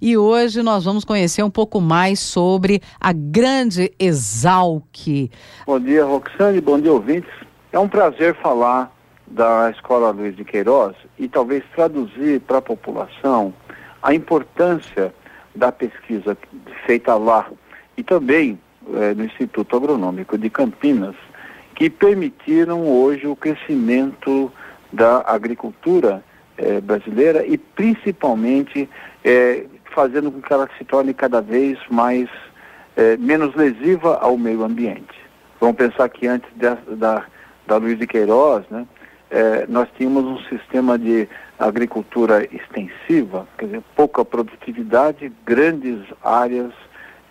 E 0.00 0.16
hoje 0.16 0.62
nós 0.62 0.84
vamos 0.84 1.04
conhecer 1.04 1.42
um 1.42 1.50
pouco 1.50 1.80
mais 1.80 2.20
sobre 2.20 2.80
a 3.00 3.12
grande 3.12 3.92
Exalc. 3.98 5.28
Bom 5.66 5.80
dia, 5.80 6.04
Roxane, 6.04 6.60
bom 6.60 6.80
dia, 6.80 6.92
ouvintes. 6.92 7.30
É 7.72 7.80
um 7.80 7.88
prazer 7.88 8.36
falar 8.36 8.96
da 9.26 9.68
Escola 9.70 10.12
Luiz 10.12 10.36
de 10.36 10.44
Queiroz 10.44 10.94
e 11.18 11.28
talvez 11.28 11.64
traduzir 11.74 12.40
para 12.42 12.58
a 12.58 12.62
população 12.62 13.52
a 14.00 14.14
importância 14.14 15.12
da 15.52 15.72
pesquisa 15.72 16.38
feita 16.86 17.16
lá 17.16 17.50
e 17.96 18.04
também 18.04 18.56
é, 18.94 19.14
no 19.14 19.24
Instituto 19.24 19.76
Agronômico 19.76 20.38
de 20.38 20.48
Campinas, 20.48 21.16
que 21.74 21.90
permitiram 21.90 22.86
hoje 22.86 23.26
o 23.26 23.34
crescimento 23.34 24.52
da 24.92 25.24
agricultura 25.26 26.22
é, 26.56 26.80
brasileira 26.80 27.44
e 27.44 27.58
principalmente 27.58 28.88
é, 29.24 29.64
fazendo 29.98 30.30
com 30.30 30.40
que 30.40 30.52
ela 30.52 30.68
se 30.78 30.84
torne 30.84 31.12
cada 31.12 31.42
vez 31.42 31.76
mais 31.90 32.28
é, 32.96 33.16
menos 33.16 33.52
lesiva 33.56 34.16
ao 34.18 34.38
meio 34.38 34.62
ambiente. 34.62 35.18
Vamos 35.60 35.74
pensar 35.74 36.08
que 36.08 36.24
antes 36.28 36.48
de, 36.54 36.96
da, 36.96 37.24
da 37.66 37.76
Luiz 37.78 37.98
de 37.98 38.06
Queiroz, 38.06 38.64
né, 38.70 38.86
é, 39.28 39.66
nós 39.68 39.88
tínhamos 39.96 40.24
um 40.24 40.38
sistema 40.44 40.96
de 40.96 41.28
agricultura 41.58 42.44
extensiva, 42.44 43.44
quer 43.58 43.64
dizer, 43.64 43.82
pouca 43.96 44.24
produtividade, 44.24 45.32
grandes 45.44 45.98
áreas 46.22 46.72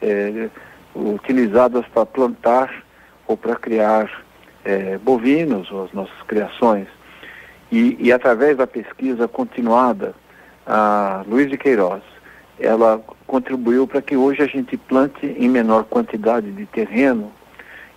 é, 0.02 0.49
utilizadas 0.93 1.85
para 1.93 2.05
plantar 2.05 2.84
ou 3.26 3.38
para 3.38 3.55
criar 3.55 4.12
é, 4.65 4.98
bovinos, 4.98 5.71
ou 5.71 5.85
as 5.85 5.93
nossas 5.93 6.21
criações. 6.27 6.88
E, 7.71 7.95
e 7.98 8.12
através 8.12 8.57
da 8.57 8.68
pesquisa 8.68 9.26
continuada, 9.26 10.13
a 10.65 11.23
Luiz 11.26 11.49
de 11.49 11.57
Queiroz 11.57 12.04
ela 12.59 13.02
contribuiu 13.25 13.88
para 13.88 14.02
que 14.02 14.16
hoje 14.16 14.41
a 14.41 14.47
gente 14.47 14.77
plante 14.77 15.25
em 15.25 15.49
menor 15.49 15.84
quantidade 15.84 16.52
de 16.52 16.65
terreno, 16.65 17.32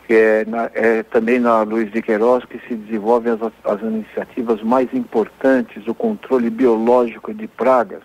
que 0.07 0.15
é, 0.15 0.45
na, 0.45 0.71
é 0.75 1.03
também 1.03 1.39
na 1.39 1.63
Luiz 1.63 1.91
de 1.93 2.03
Queiroz 2.03 2.45
que 2.45 2.59
se 2.67 2.75
desenvolvem 2.75 3.33
as, 3.33 3.41
as 3.65 3.81
iniciativas 3.81 4.63
mais 4.63 4.93
importantes, 4.93 5.87
o 5.87 5.95
controle 5.95 6.51
biológico 6.51 7.33
de 7.33 7.47
pragas, 7.47 8.03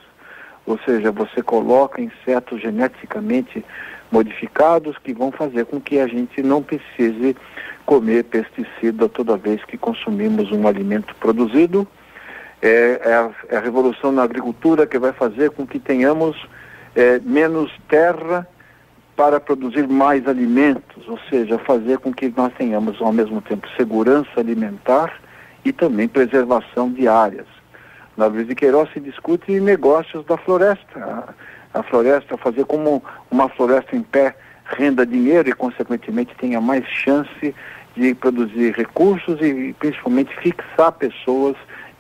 ou 0.66 0.80
seja, 0.80 1.12
você 1.12 1.42
coloca 1.42 2.02
insetos 2.02 2.62
geneticamente 2.62 3.64
modificados 4.12 4.98
que 4.98 5.14
vão 5.14 5.32
fazer 5.32 5.66
com 5.66 5.80
que 5.80 6.00
a 6.00 6.08
gente 6.08 6.42
não 6.42 6.62
precise 6.62 7.36
comer 7.86 8.24
pesticida 8.24 9.10
toda 9.10 9.38
vez 9.38 9.64
que 9.66 9.78
consumimos 9.78 10.52
um 10.52 10.68
alimento 10.68 11.14
produzido 11.16 11.88
é, 12.66 13.02
é, 13.04 13.14
a, 13.14 13.30
é, 13.50 13.58
a, 13.58 13.60
revolução 13.60 14.12
na 14.12 14.24
agricultura 14.24 14.88
que 14.88 14.98
vai 14.98 15.14
fazer 15.14 15.52
com 15.52 15.68
que 15.68 15.80
tenhamos 15.80 16.36
é, 16.96 17.20
menos 17.20 17.72
terra 17.88 18.48
para 19.16 19.40
produzir 19.40 19.88
mais 19.88 20.28
alimentos, 20.28 21.08
ou 21.08 21.20
seja, 21.30 21.60
fazer 21.60 22.00
com 22.00 22.12
que 22.12 22.34
nós 22.36 22.52
tenhamos 22.58 23.00
ao 23.02 23.14
mesmo 23.14 23.40
tempo 23.42 23.68
segurança 23.78 24.30
alimentar 24.38 25.14
e 25.64 25.72
também 25.72 26.08
preservação 26.08 26.92
de 26.92 27.08
áreas. 27.08 27.46
Na 28.18 28.26
Luiz 28.26 28.48
de 28.48 28.56
Queiroz 28.56 28.92
se 28.94 29.00
discute 29.00 29.60
negócios 29.60 30.26
da 30.26 30.36
floresta. 30.36 31.00
A, 31.74 31.80
a 31.80 31.84
floresta, 31.84 32.36
fazer 32.38 32.66
como 32.66 33.04
uma 33.30 33.48
floresta 33.50 33.96
em 33.96 34.02
pé 34.02 34.36
renda 34.66 35.06
dinheiro 35.06 35.50
e, 35.50 35.54
consequentemente, 35.54 36.34
tenha 36.36 36.60
mais 36.60 36.86
chance 36.88 37.54
de 37.96 38.16
produzir 38.16 38.74
recursos 38.74 39.40
e, 39.40 39.76
principalmente, 39.78 40.36
fixar 40.38 40.92
pessoas 40.94 41.56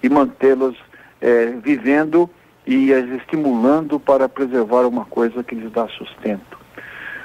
e 0.05 0.09
mantê-los 0.09 0.77
é, 1.19 1.47
vivendo 1.63 2.29
e 2.65 2.93
as 2.93 3.09
estimulando 3.09 3.99
para 3.99 4.29
preservar 4.29 4.85
uma 4.85 5.05
coisa 5.05 5.43
que 5.43 5.55
lhes 5.55 5.71
dá 5.71 5.87
sustento. 5.87 6.59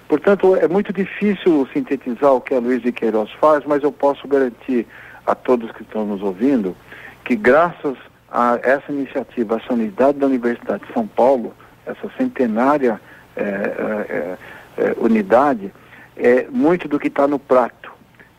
Portanto, 0.09 0.56
é 0.56 0.67
muito 0.67 0.92
difícil 0.92 1.69
sintetizar 1.73 2.33
o 2.33 2.41
que 2.41 2.55
a 2.55 2.58
Luiz 2.58 2.83
de 2.83 2.91
Queiroz 2.91 3.31
faz, 3.39 3.64
mas 3.67 3.83
eu 3.83 3.92
posso 3.92 4.27
garantir 4.27 4.86
a 5.27 5.34
todos 5.34 5.70
que 5.73 5.83
estão 5.83 6.07
nos 6.07 6.23
ouvindo 6.23 6.74
que 7.23 7.36
graças 7.36 7.96
a 8.30 8.58
essa 8.63 8.90
iniciativa, 8.90 9.57
essa 9.57 9.74
unidade 9.74 10.19
da 10.19 10.27
Universidade 10.27 10.85
de 10.86 10.92
São 10.95 11.07
Paulo, 11.07 11.55
essa 11.85 12.11
centenária 12.17 12.98
é, 13.36 13.42
é, 13.42 14.36
é, 14.79 14.95
unidade, 14.96 15.70
é, 16.17 16.46
muito 16.51 16.89
do 16.89 16.98
que 16.98 17.08
está 17.08 17.29
no 17.29 17.39
prato 17.39 17.92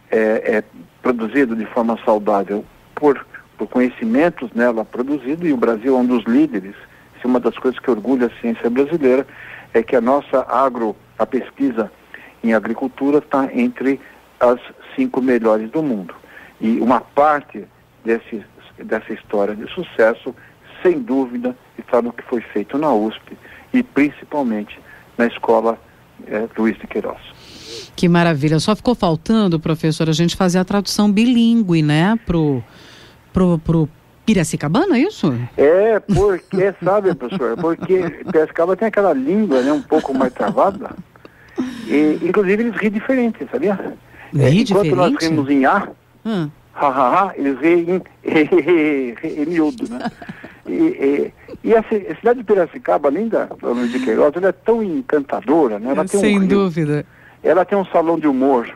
é, 0.10 0.58
é 0.58 0.64
produzido 1.02 1.56
de 1.56 1.66
forma 1.68 1.98
saudável 2.04 2.66
por 2.96 3.24
por 3.62 3.68
conhecimentos 3.68 4.50
nela 4.56 4.84
produzido 4.84 5.48
e 5.48 5.54
o 5.54 5.58
Brasil 5.58 5.96
é 5.96 6.00
um 6.00 6.06
dos 6.06 6.24
líderes. 6.24 6.74
Se 7.20 7.28
uma 7.28 7.40
das 7.40 7.56
coisas 7.60 7.80
que 7.80 7.92
orgulha 7.92 8.26
a 8.26 8.42
ciência 8.42 8.68
brasileira 8.72 9.28
é 9.72 9.84
que 9.84 9.96
a 9.96 10.02
nossa 10.02 10.44
agro, 10.50 10.96
a 11.20 11.28
pesquisa 11.28 11.92
em 12.44 12.56
agricultura 12.56 13.20
está 13.20 13.48
entre 13.54 14.02
as 14.40 14.60
cinco 14.96 15.22
melhores 15.22 15.70
do 15.70 15.84
mundo. 15.84 16.16
E 16.60 16.80
uma 16.80 17.02
parte 17.02 17.64
desse, 18.04 18.44
dessa 18.84 19.14
história 19.14 19.56
de 19.56 19.72
sucesso, 19.72 20.36
sem 20.82 20.98
dúvida, 20.98 21.56
está 21.78 22.02
no 22.02 22.12
que 22.12 22.24
foi 22.24 22.42
feito 22.42 22.80
na 22.80 22.92
USP 22.92 23.38
e 23.72 23.84
principalmente 23.84 24.80
na 25.20 25.28
escola 25.28 25.78
é, 26.26 26.48
Luiz 26.58 26.76
de 26.80 26.88
Queiroz. 26.88 27.22
Que 27.96 28.10
maravilha. 28.10 28.60
Só 28.60 28.76
ficou 28.76 28.96
faltando, 28.96 29.60
professor, 29.60 30.10
a 30.10 30.14
gente 30.14 30.36
fazer 30.36 30.58
a 30.58 30.66
tradução 30.66 31.12
bilíngue, 31.12 31.84
né, 31.84 32.18
pro 32.26 32.64
pro, 33.32 33.58
pro 33.60 33.90
Piracicabana, 34.26 34.98
é 34.98 35.02
isso? 35.02 35.34
É, 35.58 36.00
porque, 36.00 36.74
sabe, 36.84 37.14
professor, 37.16 37.58
porque 37.58 38.10
Piracicaba 38.32 38.76
tem 38.76 38.88
aquela 38.88 39.14
língua, 39.14 39.62
né, 39.62 39.72
um 39.72 39.82
pouco 39.82 40.14
mais 40.14 40.34
travada. 40.34 40.92
E, 41.88 42.20
inclusive, 42.22 42.64
eles 42.64 42.76
riem 42.76 42.92
diferente, 42.92 43.48
sabia? 43.52 43.74
Ri 44.34 44.42
é, 44.42 44.50
enquanto 44.50 44.84
diferente? 44.84 44.96
nós 44.96 45.24
rimos 45.24 45.50
em 45.50 45.66
A, 45.66 45.90
hum. 46.26 46.50
ha, 46.74 46.88
ha, 46.88 47.26
ha, 47.26 47.34
eles 47.36 47.60
riem 47.60 48.02
em, 48.24 49.16
em 49.42 49.46
miúdo, 49.46 49.90
né? 49.90 50.10
E, 50.68 50.74
e, 50.74 51.34
e, 51.64 51.76
a, 51.76 51.84
cidade 51.84 52.40
de 52.40 52.46
Piracicaba, 52.46 53.10
além 53.10 53.28
da 53.28 53.50
de 53.92 54.00
Queiroz, 54.00 54.34
ela 54.36 54.50
é 54.50 54.52
tão 54.52 54.82
encantadora, 54.84 55.80
né? 55.80 55.92
Ela 55.92 56.06
tem 56.06 56.20
Sem 56.20 56.40
um, 56.40 56.48
dúvida. 56.48 57.06
Ela 57.44 57.66
tem 57.66 57.78
um 57.78 57.86
salão 57.86 58.20
de 58.20 58.28
humor, 58.28 58.72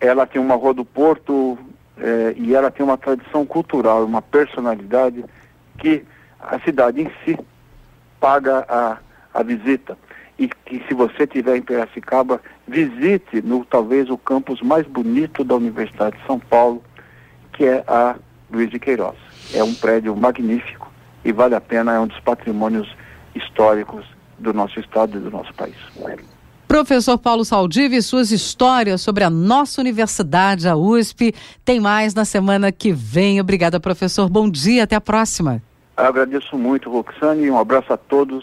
ela 0.00 0.26
tem 0.26 0.40
uma 0.40 0.54
rua 0.54 0.72
do 0.72 0.84
Porto 0.84 1.58
é, 1.98 2.34
e 2.36 2.54
ela 2.54 2.70
tem 2.70 2.84
uma 2.84 2.96
tradição 2.96 3.44
cultural, 3.44 4.04
uma 4.04 4.22
personalidade 4.22 5.24
que 5.78 6.04
a 6.40 6.58
cidade 6.60 7.02
em 7.02 7.10
si 7.24 7.38
paga 8.20 8.64
a, 8.68 8.98
a 9.34 9.42
visita. 9.42 9.96
E 10.38 10.48
que 10.48 10.82
se 10.88 10.94
você 10.94 11.24
estiver 11.24 11.56
em 11.56 11.62
Piracicaba, 11.62 12.40
visite 12.66 13.42
no 13.42 13.64
talvez 13.64 14.08
o 14.10 14.18
campus 14.18 14.60
mais 14.60 14.86
bonito 14.86 15.44
da 15.44 15.54
Universidade 15.54 16.16
de 16.18 16.26
São 16.26 16.38
Paulo, 16.38 16.82
que 17.52 17.64
é 17.64 17.84
a 17.86 18.16
Luiz 18.50 18.70
de 18.70 18.78
Queiroz. 18.78 19.16
É 19.54 19.62
um 19.62 19.74
prédio 19.74 20.16
magnífico 20.16 20.90
e 21.24 21.32
vale 21.32 21.54
a 21.54 21.60
pena, 21.60 21.94
é 21.94 22.00
um 22.00 22.06
dos 22.06 22.18
patrimônios 22.20 22.96
históricos 23.34 24.04
do 24.38 24.52
nosso 24.52 24.80
estado 24.80 25.18
e 25.18 25.20
do 25.20 25.30
nosso 25.30 25.52
país. 25.54 25.76
Professor 26.72 27.18
Paulo 27.18 27.44
Saldive 27.44 27.96
e 27.96 28.02
suas 28.02 28.30
histórias 28.30 29.02
sobre 29.02 29.22
a 29.22 29.28
nossa 29.28 29.78
universidade, 29.78 30.66
a 30.66 30.74
USP. 30.74 31.34
Tem 31.66 31.78
mais 31.78 32.14
na 32.14 32.24
semana 32.24 32.72
que 32.72 32.92
vem. 32.92 33.38
Obrigada, 33.38 33.78
professor. 33.78 34.26
Bom 34.26 34.48
dia, 34.48 34.84
até 34.84 34.96
a 34.96 35.00
próxima. 35.00 35.60
agradeço 35.94 36.56
muito, 36.56 36.90
Roxane, 36.90 37.44
e 37.44 37.50
um 37.50 37.58
abraço 37.58 37.92
a 37.92 37.98
todos. 37.98 38.40